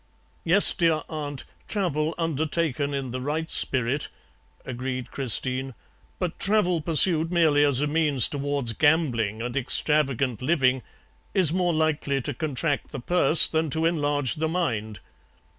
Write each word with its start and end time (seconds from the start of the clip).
"'Yes, 0.43 0.73
dear 0.73 1.03
aunt, 1.09 1.45
travel 1.67 2.15
undertaken 2.17 2.91
in 2.91 3.11
the 3.11 3.21
right 3.21 3.51
spirit,' 3.51 4.09
agreed 4.65 5.11
Christine; 5.11 5.75
'but 6.17 6.39
travel 6.39 6.81
pursued 6.81 7.31
merely 7.31 7.63
as 7.63 7.81
a 7.81 7.85
means 7.85 8.27
towards 8.27 8.73
gambling 8.73 9.43
and 9.43 9.55
extravagant 9.55 10.41
living 10.41 10.81
is 11.35 11.53
more 11.53 11.71
likely 11.71 12.19
to 12.19 12.33
contract 12.33 12.89
the 12.89 12.99
purse 12.99 13.47
than 13.47 13.69
to 13.69 13.85
enlarge 13.85 14.33
the 14.37 14.47
mind. 14.47 15.01